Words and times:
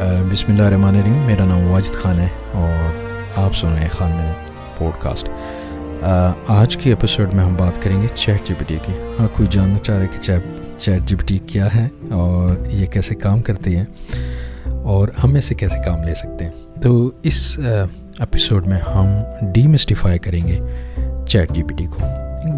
بسم 0.00 0.50
اللہ 0.52 0.62
الرحمن 0.62 0.88
الرحیم، 0.88 1.14
میرا 1.26 1.44
نام 1.44 1.66
واجد 1.70 1.94
خان 2.02 2.18
ہے 2.18 2.28
اور 2.52 3.38
آپ 3.38 3.54
سن 3.56 3.68
رہے 3.68 3.80
ہیں 3.80 3.88
خان 3.92 4.10
میں 4.10 4.32
پوڈ 4.78 5.00
کاسٹ 5.02 5.28
آج 6.50 6.76
کے 6.76 6.90
ایپیسوڈ 6.90 7.34
میں 7.34 7.44
ہم 7.44 7.54
بات 7.58 7.82
کریں 7.82 8.00
گے 8.02 8.06
چیٹ 8.14 8.48
جی 8.48 8.54
پی 8.58 8.64
ٹی 8.68 8.78
کی۔ 8.86 8.92
ہاں 9.18 9.28
کوئی 9.36 9.48
جاننا 9.50 9.78
چاہ 9.78 9.98
رہے 9.98 10.06
کہ 10.12 10.20
چیٹ 10.78 11.08
جی 11.08 11.16
پی 11.16 11.26
ٹی 11.26 11.38
کیا 11.46 11.66
ہے 11.74 11.86
اور 12.12 12.56
یہ 12.70 12.86
کیسے 12.92 13.14
کام 13.14 13.42
کرتی 13.42 13.76
ہے 13.76 13.84
اور 14.72 15.08
ہم 15.24 15.34
اسے 15.34 15.54
کیسے 15.54 15.78
کام 15.84 16.02
لے 16.04 16.14
سکتے 16.14 16.44
ہیں۔ 16.44 16.80
تو 16.82 17.10
اس 17.22 17.58
ایپیسوڈ 17.58 18.66
میں 18.66 18.78
ہم 18.86 19.06
ڈی 19.52 19.66
مسٹیفائی 19.66 20.18
کریں 20.18 20.46
گے 20.46 20.58
چیٹ 21.28 21.52
جی 21.52 21.62
پی 21.62 21.74
ٹی 21.74 21.86
کو۔ 21.86 22.06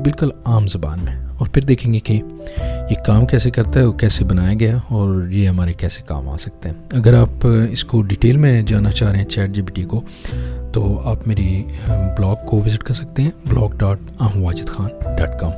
بالکل 0.05 0.31
عام 0.45 0.67
زبان 0.67 1.05
میں۔ 1.05 1.17
اور 1.39 1.47
پھر 1.47 1.63
دیکھیں 1.63 1.93
گے 1.93 1.99
کہ 1.99 2.21
یہ 2.91 2.95
کام 3.07 3.27
کیسے 3.27 3.51
کرتا 3.51 3.81
ہے 3.81 3.85
وہ 3.85 3.93
کیسے 3.99 4.25
بنایا 4.25 4.55
گیا 4.61 4.77
اور 4.89 5.29
یہ 5.29 5.49
ہمارے 5.49 5.73
کیسے 5.73 6.03
کام 6.07 6.29
آ 6.29 6.37
سکتے 6.37 6.69
ہیں۔ 6.69 6.77
اگر 6.99 7.15
آپ 7.15 7.47
اس 7.71 7.85
کو 7.85 8.03
ڈیٹیل 8.03 8.37
میں 8.37 8.61
جانا 8.63 8.91
چاہ 8.91 9.11
رہے 9.11 9.19
ہیں 9.19 9.29
چیٹ 9.29 9.51
جی 9.51 9.63
بی 9.63 9.73
ٹی 9.75 9.85
کو، 9.85 10.01
تو 10.73 11.01
آپ 11.11 11.27
میری 11.29 11.63
بلاگ 11.89 12.47
کو 12.47 12.61
وزٹ 12.67 12.83
کر 12.83 12.95
سکتے 12.95 13.23
ہیں 13.23 13.31
بلاگ 13.47 13.77
ڈاٹ 13.79 13.99
اہم 14.21 14.43
واجد 14.45 14.69
خان 14.69 14.89
ڈاٹ 15.19 15.39
کام 15.41 15.51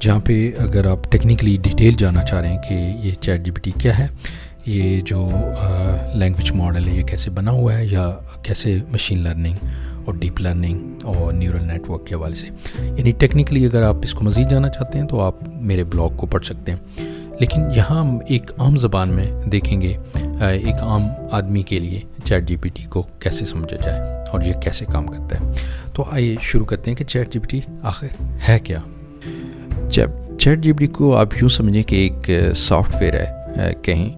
جہاں 0.00 0.20
پہ 0.24 0.50
اگر 0.58 0.86
آپ 0.86 1.10
ٹیکنیکلی 1.12 1.56
ڈیٹیل 1.62 1.94
جانا 1.98 2.24
چاہ 2.24 2.40
رہے 2.40 2.48
ہیں 2.48 2.62
کہ 2.68 2.74
یہ 3.06 3.14
چیٹ 3.20 3.44
جی 3.44 3.50
بی 3.50 3.60
ٹی 3.60 3.70
کیا 3.78 3.98
ہے، 3.98 4.06
یہ 4.66 5.00
جو 5.00 5.28
لینگویج 6.14 6.52
ماڈل 6.52 6.86
ہے، 6.88 6.94
یہ 6.94 7.02
کیسے 7.02 7.30
بنا 7.30 7.50
ہوا 7.50 7.76
ہے 7.76 7.84
یا 7.86 8.10
کیسے 8.42 8.78
مشین 8.90 9.22
لرننگ 9.22 9.54
اور 10.10 10.18
ڈیپ 10.18 10.40
لرننگ 10.40 11.04
اور 11.04 11.32
نیورل 11.32 11.64
نیٹ 11.64 11.88
ورک 11.90 12.06
کے 12.06 12.14
حوالے 12.14 12.34
سے۔ 12.34 12.46
یعنی 12.86 13.12
ٹیکنیکلی 13.12 13.64
اگر 13.66 13.82
آپ 13.82 13.96
اس 14.02 14.14
کو 14.14 14.24
مزید 14.24 14.50
جانا 14.50 14.68
چاہتے 14.68 14.98
ہیں 14.98 15.06
تو 15.08 15.20
آپ 15.20 15.34
میرے 15.62 15.84
بلاگ 15.84 16.16
کو 16.16 16.26
پڑھ 16.26 16.44
سکتے 16.44 16.72
ہیں۔ 16.72 17.08
لیکن 17.40 17.62
یہاں 17.76 18.00
ہم 18.00 18.18
ایک 18.26 18.50
عام 18.58 18.76
زبان 18.76 19.08
میں 19.08 19.24
دیکھیں 19.52 19.80
گے 19.80 19.96
ایک 20.40 20.82
عام 20.82 21.02
آدمی 21.30 21.62
کے 21.62 21.78
لیے 21.78 22.00
چیٹ 22.24 22.48
جی 22.48 22.56
پی 22.56 22.68
ٹی 22.68 22.82
کو 22.82 23.02
کیسے 23.18 23.44
سمجھا 23.44 23.76
جائے 23.76 24.00
اور 24.30 24.40
یہ 24.40 24.52
کیسے 24.52 24.84
کام 24.84 25.06
کرتا 25.06 25.40
ہے۔ 25.40 25.52
تو 25.94 26.04
آئیے 26.10 26.36
شروع 26.40 26.64
کرتے 26.64 26.90
ہیں 26.90 26.96
کہ 26.96 27.04
چیٹ 27.04 27.32
جی 27.32 27.38
پی 27.38 27.46
ٹی 27.48 27.60
آخر 27.82 28.06
ہے 28.48 28.58
کیا۔ 28.58 28.78
چیٹ 29.90 30.58
جی 30.58 30.72
پی 30.72 30.86
ٹی 30.86 30.86
کو 30.86 31.16
آپ 31.16 31.34
یوں 31.40 31.48
سمجھیں 31.48 31.82
کہ 31.82 31.96
ایک 31.96 32.30
سافٹ 32.56 33.02
ویئر 33.02 33.14
ہے 33.14 33.72
کہیں، 33.82 34.08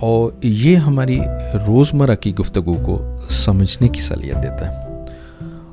اور 0.00 0.30
یہ 0.42 0.76
ہماری 0.76 1.20
روزمرہ 1.66 2.14
کی 2.14 2.34
گفتگو 2.34 2.74
کو 2.74 3.00
سمجھنے 3.30 3.88
کی 3.88 4.00
صلاحیت 4.00 4.42
دیتا 4.42 4.70
ہے۔ 4.70 4.89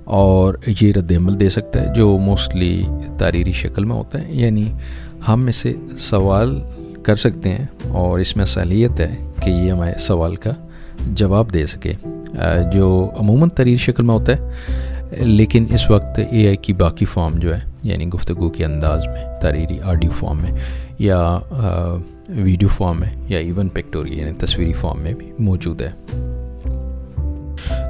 اور 0.08 0.53
یہ 0.81 0.94
رد 0.94 1.11
عمل 1.11 1.39
دے 1.39 1.50
سکتا 1.50 1.81
ہے، 1.81 1.94
جو 1.95 2.17
موسٹلی 2.17 2.83
تاریری 3.17 3.52
شکل 3.52 3.83
میں 3.83 3.95
ہوتا 3.95 4.22
ہے۔ 4.22 4.27
یعنی 4.30 4.72
ہم 5.27 5.47
اسے 5.47 5.73
سوال 5.97 6.61
کر 7.03 7.16
سکتے 7.16 7.50
ہیں 7.50 7.66
اور 7.88 8.19
اس 8.19 8.38
میں 8.38 8.45
صلاحیت 8.45 9.00
ہے 9.00 9.16
کہ 9.44 9.50
یہ 9.50 9.72
ہمارے 9.72 9.94
سوال 10.00 10.35
کا 10.35 10.52
جواب 11.08 11.53
دے 11.53 11.66
سکے۔ 11.66 11.94
جو 12.73 13.09
عموماً 13.19 13.50
تریر 13.50 13.78
شکل 13.78 14.03
میں 14.03 14.16
ہوتا 14.16 14.33
ہے، 14.33 14.50
لیکن 15.11 15.66
اس 15.73 15.91
وقت 15.91 16.19
اے 16.31 16.47
آئی 16.47 16.55
کی 16.55 16.73
باقی 16.73 17.05
فارم 17.05 17.39
جو 17.39 17.55
ہے 17.55 17.59
یعنی 17.83 18.08
گفتگو 18.08 18.50
کے 18.50 18.66
انداز 18.66 19.08
میں، 19.08 19.41
تاریری 19.41 19.80
آڈیو 19.83 20.11
فارم 20.11 20.38
میں، 20.38 20.52
یا 21.00 21.39
ویڈیو 22.30 22.67
فارم 22.67 23.00
میں، 23.00 23.09
یا 23.28 23.39
ایون 23.39 23.69
پکٹوری 23.69 24.17
یعنی 24.17 24.31
تصویری 24.31 24.73
فارم 24.73 25.00
میں 25.00 25.13
بھی 25.13 25.31
موجود 25.39 25.81
ہے۔ 25.81 25.89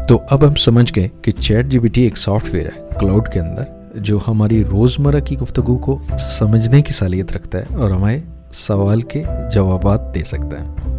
تو 0.08 0.20
اب 0.30 0.48
ہم 0.48 0.56
سمجھ 0.56 0.92
گئے 0.96 1.08
کہ 1.22 1.32
چیٹ 1.32 1.66
جی 1.66 1.80
بی 1.80 1.88
ٹی 1.88 2.02
ایک 2.02 2.18
سافٹ 2.18 2.54
ویئر 2.54 2.66
ہے 2.66 2.82
کلاؤڈ 3.00 3.28
کے 3.28 3.40
اندر، 3.40 3.64
جو 3.96 4.20
ہماری 4.28 4.64
روزمرہ 4.64 5.20
کی 5.20 5.38
گفتگو 5.38 5.78
کو 5.78 6.00
سمجھنے 6.20 6.82
کی 6.82 6.94
صلاحیت 6.94 7.32
رکھتا 7.34 7.60
ہے 7.60 7.76
اور 7.76 7.92
ہمارے 7.92 8.20
سوال 8.52 9.02
کے 9.02 9.24
جوابات 9.54 10.16
دے 10.16 10.24
سکتا 10.24 10.60
ہے۔ 10.60 10.96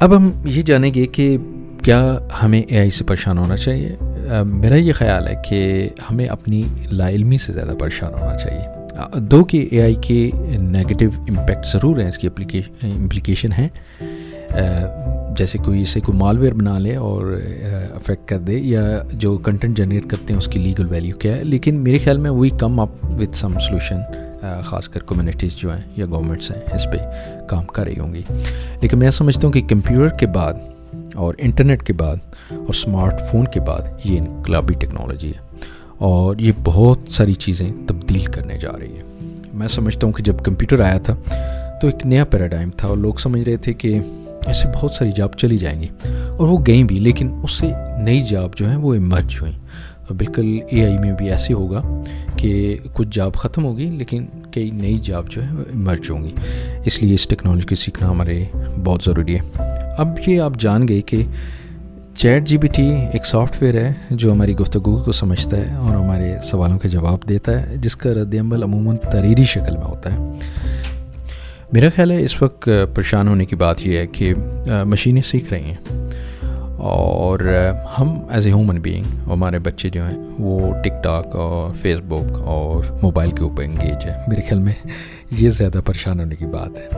اب 0.00 0.16
ہم 0.16 0.30
یہ 0.44 0.62
جانیں 0.62 0.94
گے 0.94 1.06
کہ 1.06 1.36
کیا 1.82 2.18
ہمیں 2.42 2.60
اے 2.60 2.78
آئی 2.78 2.90
سے 2.90 3.04
پریشان 3.04 3.38
ہونا 3.38 3.56
چاہیے؟ 3.56 3.96
میرا 4.44 4.74
یہ 4.74 4.92
خیال 4.92 5.28
ہے 5.28 5.34
کہ 5.48 5.88
ہمیں 6.10 6.26
اپنی 6.26 6.62
لا 6.92 7.08
علمی 7.08 7.38
سے 7.38 7.52
زیادہ 7.52 7.74
پریشان 7.78 8.14
ہونا 8.20 8.36
چاہیے۔ 8.36 9.18
دو 9.20 9.44
کہ 9.44 9.68
اے 9.70 9.82
آئی 9.82 9.94
کے 9.94 10.30
نگیٹو 10.52 11.06
امپیکٹ 11.28 11.66
ضرور 11.72 11.98
ہیں، 11.98 12.08
اس 12.08 12.18
کی 12.18 12.28
امپلیکیشن 12.82 13.52
ہیں۔ 13.52 13.68
جیسے 15.36 15.58
کوئی 15.58 15.82
اسے 15.82 16.00
کوئی 16.00 16.18
مال 16.18 16.38
ویئر 16.38 16.52
بنا 16.52 16.78
لے 16.78 16.96
اور 16.96 17.40
افیکٹ 17.94 18.28
کر 18.28 18.38
دے 18.38 18.58
یا 18.58 19.02
جو 19.12 19.38
کنٹینٹ 19.38 19.76
جنریٹ 19.76 20.06
کرتے 20.06 20.32
ہیں 20.32 20.38
اس 20.38 20.46
کی 20.46 20.58
لیگل 20.58 20.86
ویلیو 20.88 21.16
کیا 21.16 21.36
ہے۔ 21.36 21.44
لیکن 21.44 21.74
میرے 21.74 21.98
خیال 21.98 22.16
میں 22.16 22.30
وہی 22.30 22.50
کم 22.50 22.80
اپ 22.80 22.88
وتھ 23.04 23.36
سم 23.36 23.58
سلوشن 23.58 24.00
خاص 24.64 24.88
کر 24.88 25.00
کمیونٹیز 25.00 25.56
جو 25.56 25.74
ہیں 25.74 25.82
یا 25.96 26.06
گورنمنٹس 26.06 26.50
ہیں، 26.50 26.74
اس 26.74 26.86
پہ 26.92 26.96
کام 27.48 27.64
کر 27.64 27.84
رہی 27.84 27.98
ہوں 27.98 28.14
گی۔ 28.14 28.22
لیکن 28.80 28.98
میں 28.98 29.10
سمجھتا 29.10 29.46
ہوں 29.46 29.52
کہ 29.52 29.62
کمپیوٹر 29.62 30.08
کے 30.08 30.26
بعد 30.26 30.54
اور 31.14 31.34
انٹرنیٹ 31.38 31.82
کے 31.82 31.92
بعد 31.92 32.16
اور 32.50 32.68
اسمارٹ 32.68 33.20
فون 33.20 33.44
کے 33.44 33.60
بعد 33.60 33.82
یہ 34.04 34.18
انقلابی 34.18 34.74
ٹیکنالوجی 34.74 35.28
ہے۔ 35.28 35.64
اور 35.98 36.36
یہ 36.38 36.52
بہت 36.64 36.98
ساری 37.08 37.34
چیزیں 37.34 37.68
تبدیل 37.86 38.24
کرنے 38.24 38.58
جا 38.58 38.70
رہی 38.80 38.96
ہے 38.96 39.02
میں 39.54 39.68
سمجھتا 39.68 40.06
ہوں 40.06 40.12
کہ 40.12 40.22
جب 40.22 40.38
کمپیوٹر 40.38 40.82
آیا 40.82 40.98
تھا 40.98 41.16
تو 41.80 41.86
ایک 41.86 42.06
نیا 42.06 42.24
پیراڈائم 42.24 42.70
تھا 42.76 42.88
اور 42.88 42.96
لوگ 42.96 43.14
سمجھ 43.14 43.42
رہے 43.42 43.56
تھے 43.56 43.72
کہ 43.72 44.00
ایسے 44.46 44.68
بہت 44.74 44.90
ساری 44.90 45.10
جاب 45.16 45.32
چلی 45.32 45.58
جائیں 45.58 45.82
گی 45.82 45.88
اور 46.08 46.48
وہ 46.48 46.58
گئیں 46.66 46.84
بھی، 46.84 47.00
لیکن 47.00 47.40
اس 47.42 47.52
سے 47.52 47.72
نئی 47.98 48.20
جاب 48.20 48.56
جو 48.56 48.68
ہیں 48.68 48.76
وہ 48.76 48.94
ایمرج 48.94 49.38
ہوئیں۔ 49.40 49.54
اور 49.98 50.14
بالکل 50.14 50.58
اے 50.68 50.84
آئی 50.84 50.98
میں 50.98 51.12
بھی 51.12 51.30
ایسے 51.30 51.52
ہوگا 51.52 52.02
کہ 52.36 52.78
کچھ 52.94 53.08
جاب 53.10 53.34
ختم 53.34 53.64
ہوگی، 53.64 53.90
لیکن 53.90 54.26
کئی 54.50 54.70
نئی 54.70 54.98
جاب 54.98 55.30
جو 55.30 55.42
ہے 55.42 55.52
وہ 55.52 55.60
ایمرج 55.60 56.10
ہوں 56.10 56.24
گی۔ 56.24 56.30
اس 56.84 57.02
لیے 57.02 57.14
اس 57.14 57.28
ٹیکنالوجی 57.28 57.66
کو 57.66 57.74
سیکھنا 57.74 58.10
ہمارے 58.10 58.44
بہت 58.84 59.02
ضروری 59.06 59.38
ہے۔ 59.38 59.64
اب 59.98 60.18
یہ 60.26 60.40
آپ 60.40 60.52
جان 60.58 60.88
گئے 60.88 61.00
کہ 61.00 61.24
چیٹ 62.14 62.44
جی 62.44 62.58
بی 62.58 62.68
ٹی 62.68 62.86
ایک 63.12 63.26
سافٹ 63.26 63.62
ویئر 63.62 63.74
ہے 63.74 63.92
جو 64.10 64.32
ہماری 64.32 64.56
گفتگو 64.56 65.02
کو 65.02 65.12
سمجھتا 65.12 65.56
ہے 65.56 65.74
اور 65.74 65.96
ہمارے 65.96 66.34
سوالوں 66.42 66.78
کے 66.78 66.88
جواب 66.88 67.28
دیتا 67.28 67.62
ہے، 67.62 67.76
جس 67.76 67.96
کا 67.96 68.10
رد 68.10 68.34
عمل 68.40 68.62
عموماً 68.62 68.96
تریری 68.96 69.42
شکل 69.42 69.76
میں 69.76 69.86
ہوتا 69.86 70.12
ہے۔ 70.12 70.18
میرا 71.72 71.88
خیال 71.96 72.10
ہے 72.10 72.22
اس 72.24 72.42
وقت 72.42 72.70
پریشان 72.94 73.28
ہونے 73.28 73.44
کی 73.44 73.56
بات 73.56 73.86
یہ 73.86 73.98
ہے 73.98 74.06
کہ 74.06 74.34
مشینیں 74.84 75.22
سیکھ 75.22 75.52
رہی 75.52 75.62
ہیں 75.62 76.08
اور 76.78 77.38
ہم 77.98 78.14
ایز 78.30 78.46
اے 78.46 78.52
ہیومن 78.52 78.80
بینگ 78.80 79.04
ہمارے 79.26 79.58
بچے 79.58 79.88
جو 79.88 80.08
ہیں، 80.08 80.16
وہ 80.38 80.74
ٹک 80.84 81.02
ٹاک 81.02 81.36
اور 81.36 81.74
فیس 81.74 81.98
بک 82.08 82.40
اور 82.40 82.84
موبائل 83.02 83.30
کے 83.30 83.42
اوپر 83.42 83.62
انگیج 83.62 84.04
ہے 84.04 84.16
میرے 84.28 84.40
خیال 84.40 84.58
میں 84.58 84.72
یہ 85.30 85.48
زیادہ 85.48 85.80
پریشان 85.86 86.20
ہونے 86.20 86.36
کی 86.36 86.46
بات 86.46 86.78
ہے۔ 86.78 86.88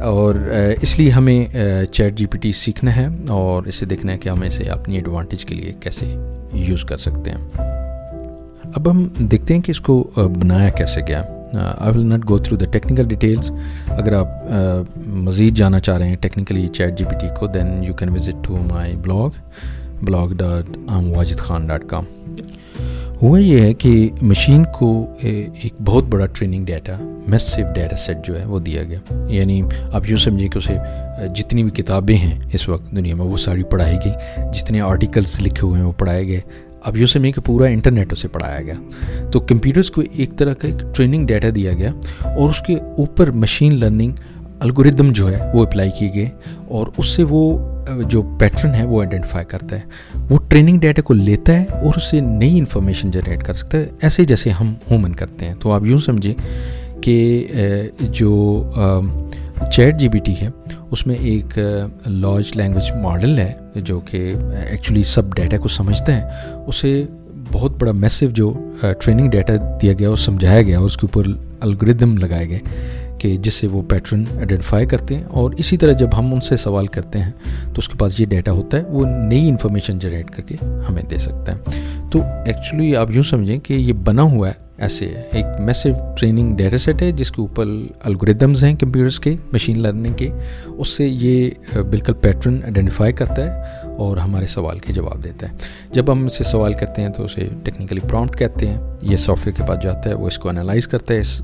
اور 0.00 0.34
اس 0.82 0.98
لیے 0.98 1.10
ہمیں 1.10 1.56
چیٹ 1.92 2.14
جی 2.14 2.26
پی 2.26 2.38
ٹی 2.38 2.52
سیکھنا 2.52 2.96
ہے 2.96 3.06
اور 3.28 3.62
اسے 3.62 3.86
دیکھنا 3.86 4.12
ہے 4.12 4.18
کہ 4.18 4.28
ہم 4.28 4.42
اسے 4.42 4.64
اپنی 4.64 4.94
ایڈوانٹیج 4.94 5.44
کے 5.44 5.54
لیے 5.54 5.72
کیسے 5.80 6.14
یوز 6.52 6.84
کر 6.84 6.96
سکتے 6.96 7.30
ہیں۔ 7.30 7.48
اب 8.74 8.90
ہم 8.90 9.08
دیکھتے 9.18 9.54
ہیں 9.54 9.60
کہ 9.60 9.70
اس 9.70 9.80
کو 9.80 10.10
بنایا 10.16 10.68
کیسے 10.68 11.00
گیا۔ 11.08 11.22
I 11.54 11.98
will 11.98 12.06
not 12.06 12.20
go 12.28 12.38
through 12.38 12.56
the 12.56 12.66
technical 12.66 13.08
details 13.08 13.50
اگر 13.88 14.12
آپ 14.12 14.26
مزید 15.06 15.54
جانا 15.54 15.80
چاہ 15.80 15.98
رہے 15.98 16.08
ہیں 16.08 16.16
technically 16.16 16.68
chat 16.68 16.98
G 16.98 17.04
P 17.04 17.16
T 17.20 17.26
کو 17.40 17.46
then 17.46 17.84
you 17.84 17.94
can 17.94 18.08
visit 18.08 18.44
to 18.44 18.56
my 18.70 18.96
blog 18.96 19.28
blog 20.02 20.28
dot 20.28 20.78
am 20.88 21.16
Wajid 21.16 21.36
Khan 21.36 21.66
dot 21.66 21.84
com 21.86 22.04
ہوا 23.22 23.38
یہ 23.38 23.60
ہے 23.60 23.74
کہ 23.74 24.08
مشین 24.22 24.64
کو 24.78 25.06
ایک 25.20 25.82
بہت 25.84 26.04
بڑا 26.04 26.26
training 26.26 26.64
data 26.64 26.92
massive 27.28 27.62
data 27.74 27.96
set 27.96 28.16
جو 28.24 28.40
ہے، 28.40 28.44
وہ 28.44 28.58
دیا 28.58 28.82
گیا۔ 28.82 28.98
یعنی 29.28 29.62
آپ 29.92 30.02
یوں 30.08 30.18
سمجھیں 30.18 30.48
کہ 30.48 30.58
اسے 30.58 30.76
جتنی 31.34 31.62
بھی 31.62 31.70
کتابیں 31.70 32.16
ہیں 32.16 32.38
اس 32.52 32.68
وقت 32.68 32.90
دنیا 32.90 33.14
میں، 33.14 33.24
وہ 33.24 33.36
ساری 33.36 33.62
پڑھائی 33.62 33.98
گئی۔ 34.04 34.12
جتنے 34.52 34.80
آرٹیکلس 34.80 35.40
لکھے 35.40 35.66
ہوئے 35.66 35.80
ہیں، 35.80 35.86
وہ 35.86 35.92
پڑھائے 35.98 36.26
گئے۔ 36.26 36.40
اب 36.84 36.96
یوں 36.96 37.06
سمجھیں 37.06 37.32
کہ 37.32 37.40
پورا 37.40 37.66
انٹرنیٹ 37.66 38.12
اسے 38.12 38.28
پڑھایا 38.28 38.60
گیا۔ 38.62 38.74
تو 39.30 39.40
کمپیوٹرس 39.40 39.90
کو 39.90 40.02
ایک 40.12 40.30
طرح 40.36 40.54
کا 40.54 40.68
ایک 40.68 40.94
ٹریننگ 40.96 41.26
ڈیٹا 41.26 41.48
دیا 41.54 41.72
گیا 41.72 41.90
اور 42.20 42.50
اس 42.50 42.60
کے 42.60 42.74
اوپر 42.98 43.30
مشین 43.30 43.78
لرننگ 43.80 44.12
الگوریدم 44.60 45.12
جو 45.12 45.30
ہے 45.30 45.38
وہ 45.54 45.62
اپلائی 45.62 45.90
کیے 45.98 46.10
گئے 46.14 46.28
اور 46.68 46.86
اس 46.96 47.06
سے 47.06 47.24
وہ، 47.28 47.42
جو 48.08 48.22
پیٹرن 48.40 48.74
ہے 48.74 48.84
وہ 48.86 49.00
آئیڈینٹیفائی 49.00 49.46
کرتا 49.48 49.76
ہے۔ 49.76 50.18
وہ 50.30 50.38
ٹریننگ 50.48 50.78
ڈیٹا 50.78 51.02
کو 51.02 51.14
لیتا 51.14 51.60
ہے 51.60 51.64
اور 51.72 51.92
اس 51.96 52.10
سے 52.10 52.20
نئی 52.20 52.58
انفارمیشن 52.58 53.10
جنریٹ 53.10 53.42
کر 53.42 53.54
سکتا 53.54 53.78
ہے، 53.78 53.88
ایسے 54.02 54.24
جیسے 54.24 54.50
ہم 54.50 54.72
ہومن 54.90 55.12
کرتے 55.12 55.46
ہیں۔ 55.46 55.54
تو 55.60 55.72
آپ 55.72 55.84
یوں 55.84 56.00
سمجھیں 56.00 56.34
کہ 57.02 57.46
جو 58.00 58.62
چیٹ 59.70 59.96
جی 59.96 60.08
بی 60.08 60.18
ٹی 60.18 60.34
ہے، 60.40 60.48
اس 60.90 61.06
میں 61.06 61.14
ایک 61.20 61.58
لارج 62.06 62.52
لینگویج 62.54 62.90
ماڈل 62.92 63.38
ہے، 63.38 63.52
جو 63.74 64.00
کہ 64.00 64.32
ایکچولی 64.70 65.02
سب 65.02 65.34
ڈیٹا 65.34 65.56
کو 65.56 65.68
سمجھتے 65.68 66.12
ہیں۔ 66.12 66.24
اسے 66.66 67.04
بہت 67.52 67.72
بڑا 67.78 67.92
میسو 67.92 68.26
جو 68.26 68.52
ٹریننگ 68.80 69.30
ڈیٹا 69.30 69.52
دیا 69.82 69.92
گیا 69.92 70.08
اور 70.08 70.16
سمجھایا 70.16 70.62
گیا 70.62 70.78
اس 70.78 70.96
کے 70.96 71.06
اوپر 71.06 71.30
الگوریدم 71.60 72.16
لگائے 72.16 72.48
گئے 72.48 72.58
کہ 73.18 73.36
جس 73.36 73.54
سے 73.54 73.66
وہ 73.66 73.82
پیٹرن 73.88 74.24
آئیڈینٹیفائی 74.36 74.86
کرتے 74.86 75.14
ہیں۔ 75.14 75.24
اور 75.24 75.50
اسی 75.50 75.76
طرح 75.76 75.92
جب 75.92 76.08
ہم 76.18 76.34
ان 76.34 76.40
سے 76.40 76.56
سوال 76.56 76.86
کرتے 76.86 77.18
ہیں، 77.18 77.32
تو 77.66 77.78
اس 77.78 77.88
کے 77.88 77.98
پاس 77.98 78.20
یہ 78.20 78.26
ڈیٹا 78.26 78.52
ہوتا 78.52 78.78
ہے، 78.78 78.82
وہ 78.88 79.06
نئی 79.06 79.48
انفارمیشن 79.48 79.98
جنریٹ 79.98 80.30
کر 80.30 80.42
کے 80.42 80.56
ہمیں 80.88 81.02
دے 81.02 81.18
سکتا 81.18 81.52
ہے۔ 81.52 81.70
تو 82.10 82.22
ایکچولی 82.46 82.96
آپ 82.96 83.10
یوں 83.10 83.22
سمجھیں 83.22 83.58
کہ 83.58 83.72
یہ 83.72 83.92
بنا 83.92 84.22
ہوا 84.22 84.48
ہے 84.48 84.61
ایسے 84.82 85.06
ہے 85.06 85.22
ایک 85.32 85.60
میسو 85.60 85.88
ٹریننگ 86.18 86.54
ڈیٹا 86.56 86.78
سیٹ 86.78 87.02
ہے 87.02 87.10
جس 87.12 87.30
کے 87.30 87.40
اوپر 87.42 87.66
الگوریدمز 88.04 88.64
ہیں 88.64 88.74
کمپیوٹرس 88.76 89.18
کے 89.20 89.34
مشین 89.52 89.80
لرننگ 89.82 90.14
کے، 90.16 90.28
اس 90.68 90.88
سے 90.88 91.06
یہ 91.06 91.80
بالکل 91.90 92.12
پیٹرن 92.22 92.60
آئیڈینٹیفائی 92.62 93.12
کرتا 93.12 93.44
ہے 93.44 93.90
اور 93.96 94.16
ہمارے 94.16 94.46
سوال 94.46 94.78
کے 94.78 94.92
جواب 94.92 95.22
دیتا 95.24 95.48
ہے۔ 95.48 95.56
جب 95.92 96.12
ہم 96.12 96.24
اسے 96.26 96.44
سوال 96.44 96.72
کرتے 96.72 97.02
ہیں 97.02 97.08
تو 97.08 97.24
اسے 97.24 97.48
ٹیکنیکلی 97.64 98.00
پرامپٹ 98.00 98.38
کہتے 98.38 98.66
ہیں، 98.66 98.78
یہ 99.02 99.16
سافٹ 99.16 99.46
ویئر 99.46 99.56
کے 99.56 99.66
پاس 99.68 99.82
جاتا 99.82 100.10
ہے، 100.10 100.14
وہ 100.14 100.26
اس 100.26 100.38
کو 100.38 100.48
انالائز 100.48 100.86
کرتا 100.86 101.14
ہے، 101.14 101.20
اس 101.20 101.40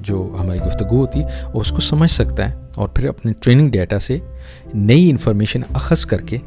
جو 0.00 0.28
ہماری 0.40 0.58
گفتگو 0.58 0.96
ہوتی 0.96 1.22
ہے 1.22 1.50
وہ 1.54 1.60
اس 1.60 1.70
کو 1.70 1.80
سمجھ 1.80 2.10
سکتا 2.10 2.48
ہے 2.50 2.54
اور 2.74 2.88
پھر 2.88 3.08
اپنے 3.08 3.32
ٹریننگ 3.42 3.70
ڈیٹا 3.70 3.98
سے 3.98 4.18
نئی 4.74 5.08
انفارمیشن 5.10 5.62
اخذ 5.70 6.04
کر 6.06 6.20
کے 6.20 6.38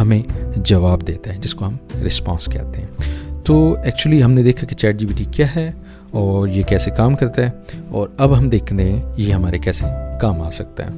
ہمیں 0.00 0.20
جواب 0.56 1.06
دیتا 1.06 1.32
ہے، 1.32 1.38
جس 1.40 1.54
کو 1.54 1.66
ہم 1.66 1.76
رسپانس 2.06 2.46
کہتے 2.46 2.80
ہیں۔ 2.80 3.12
تو 3.44 3.76
ایکچولی 3.84 4.22
ہم 4.22 4.32
نے 4.32 4.42
دیکھا 4.42 4.66
کہ 4.66 4.74
چیٹ 4.76 4.96
جی 4.96 5.06
بی 5.06 5.14
ٹی 5.18 5.24
کیا 5.32 5.46
ہے 5.56 5.72
اور 6.10 6.48
یہ 6.48 6.62
کیسے 6.62 6.90
کام 6.90 7.14
کرتا 7.14 7.42
ہے 7.42 7.50
اور 7.88 8.08
اب 8.18 8.38
ہم 8.38 8.48
دیکھتے 8.48 8.92
ہیں 8.92 9.02
یہ 9.16 9.34
ہمارے 9.34 9.58
کیسے 9.58 9.84
کام 10.20 10.42
آ 10.42 10.50
سکتا 10.50 10.84
ہے۔ 10.86 10.90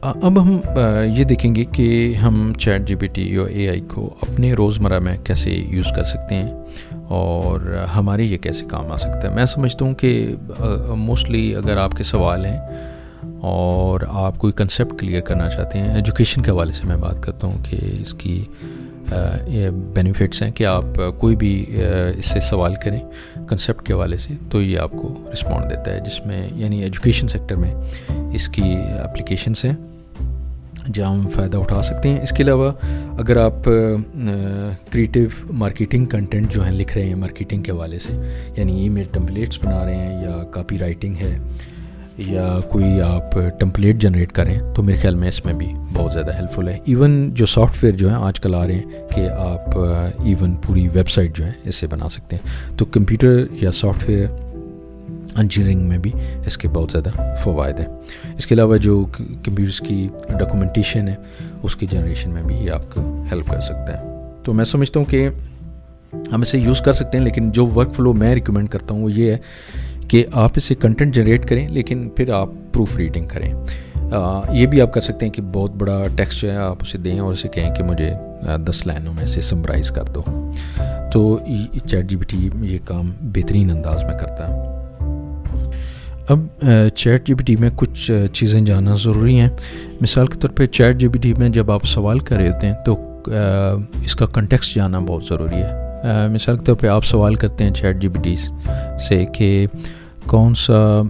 اب 0.00 0.42
ہم 0.42 0.58
یہ 1.16 1.24
دیکھیں 1.24 1.54
گے 1.54 1.64
کہ 1.72 2.14
ہم 2.14 2.52
چیٹ 2.58 2.88
جی 2.88 2.94
بی 2.94 3.06
ٹی 3.06 3.34
یا 3.34 3.42
اے 3.42 3.68
آئی 3.68 3.80
کو 3.80 4.14
اپنے 4.22 4.52
روزمرہ 4.52 4.98
میں 4.98 5.16
کیسے 5.24 5.50
یوز 5.50 5.86
کر 5.96 6.04
سکتے 6.04 6.34
ہیں 6.34 6.52
اور 7.08 7.60
ہمارے 7.96 8.22
یہ 8.24 8.38
کیسے 8.38 8.66
کام 8.66 8.92
آ 8.92 8.96
سکتا 8.96 9.30
ہے۔ 9.30 9.34
میں 9.34 9.44
سمجھتا 9.44 9.84
ہوں 9.84 9.94
کہ 9.94 10.34
موسٹلی 10.96 11.56
اگر 11.56 11.76
آپ 11.76 11.92
کے 11.92 12.02
سوال 12.02 12.44
ہیں 12.46 12.60
اور 13.40 14.00
آپ 14.08 14.38
کوئی 14.38 14.52
کنسیپٹ 14.52 15.00
کلیئر 15.00 15.20
کرنا 15.20 15.48
چاہتے 15.48 15.78
ہیں 15.78 15.94
ایجوکیشن 15.94 16.42
کے 16.42 16.50
حوالے 16.50 16.72
سے 16.72 16.86
میں 16.86 16.96
بات 16.96 17.22
کرتا 17.22 17.46
ہوں 17.46 17.64
کہ 17.64 17.78
اس 18.00 18.14
کی 18.14 18.44
یہ 19.48 19.68
بینیفٹس 19.94 20.42
ہیں 20.42 20.50
کہ 20.56 20.64
آپ 20.66 21.00
کوئی 21.18 21.36
بھی 21.36 21.54
اس 22.16 22.26
سے 22.26 22.40
سوال 22.48 22.74
کریں 22.84 22.98
کنسیپٹ 23.48 23.86
کے 23.86 23.92
حوالے 23.92 24.18
سے 24.18 24.34
تو 24.50 24.62
یہ 24.62 24.78
آپ 24.78 24.92
کو 24.92 25.14
رسپونڈ 25.32 25.70
دیتا 25.70 25.94
ہے، 25.94 26.00
جس 26.06 26.24
میں 26.26 26.48
یعنی 26.54 26.82
ایجوکیشن 26.82 27.28
سیکٹر 27.28 27.56
میں 27.56 27.74
اس 28.34 28.48
کی 28.48 28.74
اپلیکیشنس 29.02 29.64
ہیں، 29.64 29.74
جہاں 30.94 31.12
ہم 31.14 31.28
فائدہ 31.34 31.56
اٹھا 31.56 31.82
سکتے 31.82 32.08
ہیں۔ 32.08 32.20
اس 32.22 32.30
کے 32.36 32.42
علاوہ 32.42 32.72
اگر 33.18 33.36
آپ 33.36 33.64
کریٹیو 34.92 35.28
مارکیٹنگ 35.58 36.06
کنٹینٹ 36.12 36.52
جو 36.52 36.64
ہیں 36.64 36.72
لکھ 36.72 36.96
رہے 36.96 37.04
ہیں 37.06 37.14
مارکیٹنگ 37.14 37.62
کے 37.62 37.72
حوالے 37.72 37.98
سے 37.98 38.12
یعنی 38.56 38.80
ای 38.82 38.88
میل 38.88 39.06
ٹمپلیٹس 39.12 39.58
بنا 39.64 39.84
رہے 39.84 39.96
ہیں 39.96 40.22
یا 40.24 40.42
کاپی 40.52 40.78
رائٹنگ 40.78 41.14
ہے 41.20 41.36
یا 42.18 42.58
کوئی 42.68 43.00
آپ 43.00 43.38
ٹمپلیٹ 43.58 43.96
جنریٹ 43.96 44.32
کریں، 44.32 44.60
تو 44.74 44.82
میرے 44.82 44.96
خیال 44.96 45.14
میں 45.14 45.28
اس 45.28 45.44
میں 45.44 45.54
بھی 45.54 45.66
بہت 45.92 46.12
زیادہ 46.12 46.36
ہیلپ 46.36 46.50
فل 46.50 46.68
ہے۔ 46.68 46.78
ایون 46.84 47.30
جو 47.34 47.46
سافٹ 47.46 47.84
ویئر 47.84 47.96
جو 47.96 48.08
ہیں 48.08 48.16
آج 48.16 48.40
کل 48.40 48.54
آ 48.54 48.66
رہے 48.66 48.74
ہیں 48.74 49.08
کہ 49.14 49.28
آپ 49.28 49.78
ایون 50.24 50.54
پوری 50.54 50.88
ویب 50.92 51.08
سائٹ 51.08 51.36
جو 51.36 51.46
ہے 51.46 51.52
اس 51.64 51.76
سے 51.76 51.86
بنا 51.86 52.08
سکتے 52.08 52.36
ہیں۔ 52.36 52.78
تو 52.78 52.84
کمپیوٹر 52.84 53.44
یا 53.50 53.72
سافٹ 53.72 54.08
ویئر 54.08 54.26
انجینئرنگ 55.36 55.88
میں 55.88 55.98
بھی 55.98 56.10
اس 56.46 56.58
کے 56.58 56.68
بہت 56.68 56.90
زیادہ 56.90 57.34
فوائد 57.42 57.80
ہیں۔ 57.80 57.88
اس 58.36 58.46
کے 58.46 58.54
علاوہ 58.54 58.76
جو 58.76 59.04
کمپیوٹرس 59.44 59.78
کی 59.80 60.08
ڈاکومنٹیشن 60.38 61.08
ہے، 61.08 61.14
اس 61.62 61.76
کی 61.76 61.86
جنریشن 61.86 62.30
میں 62.30 62.42
بھی 62.42 62.54
یہ 62.54 62.70
آپ 62.70 62.94
کو 62.94 63.22
ہیلپ 63.30 63.50
کر 63.50 63.60
سکتا 63.60 64.00
ہے۔ 64.00 64.02
تو 64.42 64.52
میں 64.52 64.64
سمجھتا 64.64 65.00
ہوں 65.00 65.10
کہ 65.10 65.28
ہم 66.32 66.40
اسے 66.40 66.58
یوز 66.58 66.80
کر 66.80 66.92
سکتے 66.92 67.18
ہیں، 67.18 67.24
لیکن 67.24 67.50
جو 67.50 67.66
ورک 67.66 67.94
فلو 67.94 68.12
میں 68.12 68.34
ریکمینڈ 68.34 68.68
کرتا 68.68 68.94
ہوں 68.94 69.02
وہ 69.02 69.12
یہ 69.12 69.30
ہے 69.30 69.36
کہ 70.12 70.24
آپ 70.32 70.50
اسے 70.56 70.74
کنٹینٹ 70.74 71.14
جنریٹ 71.14 71.48
کریں 71.48 71.68
لیکن 71.68 72.08
پھر 72.08 72.30
آپ 72.30 72.48
پروف 72.72 72.96
ریڈنگ 72.96 73.26
کریں 73.28 73.52
یہ 74.52 74.66
بھی 74.66 74.80
آپ 74.80 74.92
کر 74.92 75.00
سکتے 75.00 75.26
ہیں 75.26 75.32
کہ 75.32 75.42
بہت 75.52 75.70
بڑا 75.70 76.02
ٹیکسٹ 76.16 76.42
جو 76.42 76.50
ہے 76.50 76.56
آپ 76.56 76.76
اسے 76.80 76.98
دیں 76.98 77.18
اور 77.18 77.32
اسے 77.32 77.48
کہیں 77.48 77.74
کہ 77.74 77.82
مجھے 77.82 78.12
دس 78.66 78.86
لائنوں 78.86 79.14
میں 79.14 79.26
سے 79.26 79.40
سمرائز 79.40 79.90
کر 79.90 80.02
دو۔ 80.04 80.22
تو 81.12 81.38
چیٹ 81.86 82.06
جی 82.06 82.16
بی 82.16 82.24
ٹی 82.28 82.50
یہ 82.60 82.78
کام 82.84 83.12
بہترین 83.20 83.70
انداز 83.70 84.04
میں 84.04 84.18
کرتا 84.18 84.48
ہے۔ 84.48 84.54
اب 86.28 86.38
چیٹ 86.96 87.26
جی 87.26 87.34
بی 87.34 87.44
ٹی 87.44 87.56
میں 87.56 87.70
کچھ 87.76 88.10
چیزیں 88.32 88.60
جاننا 88.60 88.94
ضروری 88.94 89.38
ہیں۔ 89.40 89.48
مثال 90.00 90.26
کے 90.26 90.38
طور 90.38 90.50
پہ 90.50 90.66
چیٹ 90.66 90.96
جی 90.96 91.08
بی 91.08 91.18
ٹی 91.18 91.34
میں 91.38 91.48
جب 91.48 91.70
آپ 91.70 91.84
سوال 91.84 92.18
کر 92.18 92.36
رہے 92.36 92.50
ہوتے 92.50 92.66
ہیں 92.66 92.74
تو 92.86 92.96
اس 94.04 94.16
کا 94.16 94.26
کنٹیکس 94.26 94.74
جاننا 94.74 94.98
بہت 94.98 95.24
ضروری 95.24 95.62
ہے۔ 95.62 96.28
مثال 96.28 96.58
کے 96.58 96.64
طور 96.64 96.74
پہ 96.74 96.86
آپ 96.86 97.04
سوال 97.04 97.34
کرتے 97.34 97.64
ہیں 97.64 97.70
چیٹ 97.70 97.96
جی 97.96 98.08
بی 98.08 98.20
ٹی 98.22 98.36
سے 99.08 99.24
کہ 99.34 99.66
کون 100.26 100.54
سا 100.54 101.02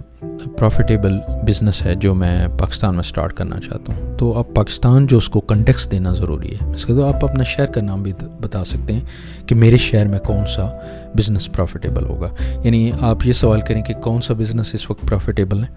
پروفیٹیبل 0.57 1.17
بزنس 1.47 1.85
ہے 1.85 1.95
جو 1.95 2.15
میں 2.15 2.47
پاکستان 2.59 2.95
میں 2.95 3.03
سٹارٹ 3.03 3.33
کرنا 3.33 3.59
چاہتا 3.59 3.93
ہوں؟ 3.93 4.17
تو 4.17 4.37
اب 4.37 4.53
پاکستان 4.55 5.07
جو 5.07 5.17
اس 5.17 5.29
کو 5.29 5.39
کنٹیکس 5.39 5.91
دینا 5.91 6.13
ضروری 6.13 6.53
ہے۔ 6.53 6.73
اس 6.73 6.85
کے 6.85 6.93
تو 6.93 7.05
آپ 7.05 7.23
اپنا 7.23 7.43
شہر 7.43 7.65
کا 7.65 7.81
نام 7.81 8.03
بھی 8.03 8.13
بتا 8.41 8.63
سکتے 8.63 8.93
ہیں 8.93 9.01
کہ 9.47 9.55
میرے 9.55 9.77
شہر 9.77 10.07
میں 10.07 10.19
کون 10.19 10.45
سا 10.47 10.77
بزنس 11.15 11.51
پروفیٹیبل 11.51 12.05
ہوگا۔ 12.05 12.29
یعنی 12.63 12.91
آپ 13.01 13.27
یہ 13.27 13.31
سوال 13.31 13.61
کریں 13.61 13.81
کہ 13.81 13.93
کون 13.93 14.21
سا 14.21 14.33
بزنس 14.33 14.73
اس 14.73 14.89
وقت 14.89 15.01
پروفیٹیبل 15.01 15.63
ہے؟ 15.63 15.67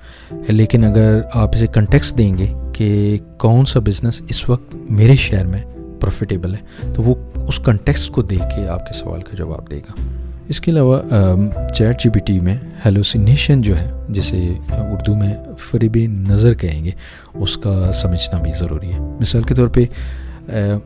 لیکن 0.48 0.84
اگر 0.84 1.20
آپ 1.32 1.48
اسے 1.54 1.66
کنٹیکس 1.66 2.18
دیں 2.18 2.36
گے 2.36 2.52
کہ 2.72 3.18
کون 3.36 3.64
سا 3.64 3.78
بزنس 3.78 4.22
اس 4.28 4.50
وقت 4.50 4.76
میرے 4.90 5.16
شہر 5.16 5.46
میں 5.46 5.62
پروفیٹیبل 6.00 6.54
ہے، 6.54 6.92
تو 6.94 7.02
وہ 7.02 7.14
اس 7.34 7.58
کنٹیکس 7.58 8.06
کو 8.06 8.22
دیکھ 8.22 8.56
کے 8.56 8.68
آپ 8.68 8.86
کے 8.86 8.94
سوال 8.94 9.22
کا 9.22 9.36
جواب 9.36 9.70
دے 9.70 9.78
گا۔ 9.78 10.15
اس 10.48 10.60
کے 10.60 10.70
علاوہ 10.70 10.98
چیٹ 11.74 12.02
جی 12.02 12.10
بی 12.10 12.20
ٹی 12.26 12.38
میں 12.40 12.56
ہیلوسینیشن 12.84 13.62
جو 13.62 13.76
ہے، 13.76 13.90
جسے 14.08 14.38
اردو 14.70 15.14
میں 15.14 15.34
فریب 15.58 15.96
نظر 16.28 16.54
کہیں 16.54 16.84
گے، 16.84 16.90
اس 17.34 17.56
کا 17.56 17.90
سمجھنا 17.92 18.40
بھی 18.42 18.52
ضروری 18.58 18.92
ہے۔ 18.92 18.98
مثال 19.20 19.42
کے 19.42 19.54
طور 19.54 19.68
پہ 19.68 19.84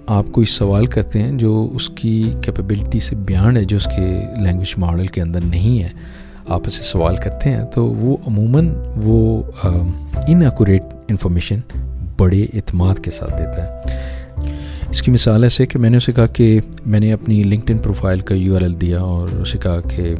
آپ 0.08 0.30
کوئی 0.32 0.46
سوال 0.46 0.86
کرتے 0.86 1.22
ہیں 1.22 1.32
جو 1.38 1.68
اس 1.74 1.88
کی 1.96 2.22
کیپیبلٹی 2.42 3.00
سے 3.00 3.16
بیان 3.16 3.56
ہے، 3.56 3.64
جو 3.64 3.76
اس 3.76 3.88
کے 3.96 4.06
لینگویج 4.42 4.74
ماڈل 4.78 5.06
کے 5.06 5.22
اندر 5.22 5.44
نہیں 5.44 5.82
ہے، 5.82 5.88
آپ 6.48 6.60
اسے 6.66 6.82
سوال 6.82 7.16
کرتے 7.16 7.50
ہیں، 7.50 7.64
تو 7.74 7.86
وہ 7.86 8.16
عموماً 8.26 8.72
وہ 8.96 9.42
ان 10.26 10.42
ایکوریٹ 10.42 10.82
انفارمیشن 11.08 11.60
بڑے 12.18 12.42
اعتماد 12.54 12.94
کے 13.04 13.10
ساتھ 13.10 13.32
دیتا 13.32 13.64
ہے۔ 13.64 14.19
اس 14.90 15.02
کی 15.02 15.10
مثال 15.10 15.42
ایسے 15.42 15.66
کہ 15.66 15.78
میں 15.78 15.90
نے 15.90 15.96
اسے 15.96 16.12
کہا 16.12 16.26
کہ 16.26 16.58
میں 16.86 17.00
نے 17.00 17.12
اپنی 17.12 17.42
لنکڈ 17.42 17.70
ان 17.70 17.78
پروفائل 17.78 18.20
کا 18.20 18.34
یو 18.34 18.56
آر 18.56 18.60
ایل 18.60 18.80
دیا 18.80 19.00
اور 19.00 19.28
اسے 19.28 19.58
کہا 19.58 19.80
کہ 19.80 20.14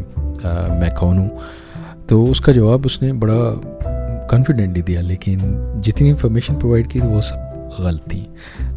میں 0.81 0.90
کون 0.99 1.19
ہوں؟ 1.19 1.28
تو 2.06 2.31
اس 2.31 2.40
کا 2.40 2.52
جواب 2.52 2.81
اس 2.84 3.00
نے 3.02 3.12
بڑا 3.12 3.40
کانفیڈنٹلی 4.31 4.82
دیا، 4.82 5.00
لیکن 5.00 5.38
جتنی 5.82 6.08
انفارمیشن 6.08 6.55
پرووائڈ 6.55 6.90
کی 6.90 7.00
وہ 7.00 7.20
سب 7.20 7.81
غلط 7.81 8.05
تھیں 8.05 8.25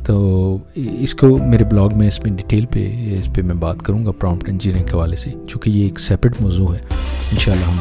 تو 0.05 0.57
اس 0.75 1.13
کو 1.15 1.37
میرے 1.41 1.63
بلاگ 1.63 1.89
میں 1.95 2.07
اس 2.07 2.23
میں 2.23 2.31
ڈیٹیل 2.31 2.65
پہ، 2.65 2.87
اس 3.19 3.29
پہ 3.35 3.41
میں 3.41 3.55
بات 3.55 3.81
کروں 3.83 4.05
گا 4.05 4.11
پراؤنٹ 4.11 4.43
انجینئرنگ 4.47 4.85
کے 4.85 4.95
حوالے 4.95 5.15
سے، 5.15 5.29
چونکہ 5.49 5.69
یہ 5.69 5.83
ایک 5.83 5.99
سیپریٹ 5.99 6.41
موضوع 6.41 6.73
ہے۔ 6.75 6.79
انشاءاللہ 7.31 7.65
ہم 7.65 7.77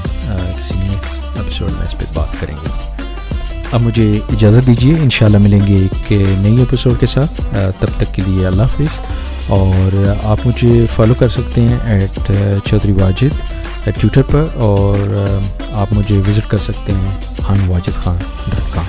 کسی 0.60 0.74
نیکسٹ 0.78 1.36
ایپیسوڈ 1.36 1.70
میں 1.70 1.86
اس 1.86 1.98
پہ 1.98 2.04
بات 2.14 2.40
کریں 2.40 2.54
گے۔ 2.54 2.68
اب 3.72 3.80
مجھے 3.80 4.06
اجازت 4.32 4.66
دیجیے 4.66 4.94
انشاءاللہ 4.94 5.38
ملیں 5.38 5.66
گے 5.66 5.76
ایک 5.76 6.12
نئی 6.38 6.56
ایپیسوڈ 6.58 7.00
کے 7.00 7.06
ساتھ۔ 7.06 7.40
تب 7.80 7.88
تک 7.96 8.14
کے 8.14 8.22
لیے 8.26 8.46
اللہ 8.46 8.62
حافظ۔ 8.62 8.98
اور 9.48 9.96
آپ 10.22 10.46
مجھے 10.46 10.84
فالو 10.96 11.14
کر 11.14 11.28
سکتے 11.28 11.60
ہیں 11.60 11.78
ایٹ 11.84 12.30
چودھری 12.64 12.92
واجد 12.92 13.40
ٹویٹر 13.84 14.22
پر، 14.22 14.44
اور 14.54 14.98
آپ 15.72 15.92
مجھے 15.92 16.18
وزٹ 16.28 16.50
کر 16.50 16.58
سکتے 16.58 16.92
ہیں 16.92 17.16
Khan 17.42 17.68
Wajid 17.68 17.96
Khan 18.02 18.16
dot 18.46 18.74
com 18.74 18.84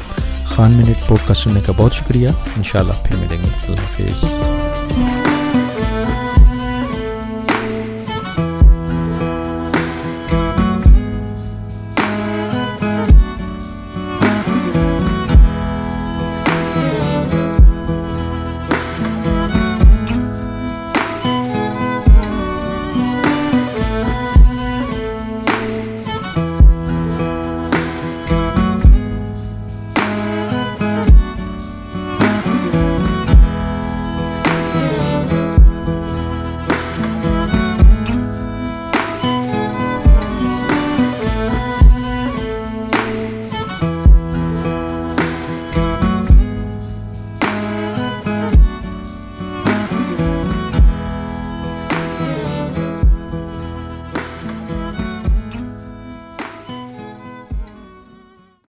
Khan 0.45 0.71
minute 0.71 1.07
pod 1.07 1.27
کا 1.27 1.33
سننے 1.33 1.61
کا 1.65 1.73
بہت 1.77 1.93
شکریہ۔ 1.93 2.29
انشاءاللہ 2.57 2.93
پھر 3.03 3.15
ملیں 3.15 3.41
گے۔ 3.43 3.49
اللہ 3.65 3.81
حافظ۔ 3.81 4.62